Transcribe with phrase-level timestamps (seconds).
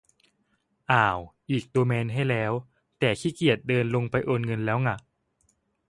[0.91, 1.17] อ่าว
[1.51, 2.51] อีกโดเมนให้แล้ว
[2.99, 4.97] แต่ขี้เกียจเดินลงไปโอนแล้วง่ะ